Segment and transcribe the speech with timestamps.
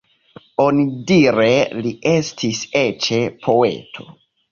[0.61, 1.49] Onidire
[1.87, 3.11] li estis eĉ
[3.45, 4.09] poeto.